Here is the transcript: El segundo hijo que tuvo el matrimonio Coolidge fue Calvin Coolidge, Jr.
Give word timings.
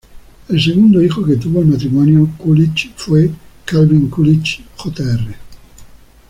El 0.49 0.59
segundo 0.59 0.99
hijo 0.99 1.23
que 1.23 1.35
tuvo 1.35 1.59
el 1.61 1.67
matrimonio 1.67 2.27
Coolidge 2.39 2.91
fue 2.95 3.29
Calvin 3.63 4.09
Coolidge, 4.09 4.63
Jr. 4.75 5.35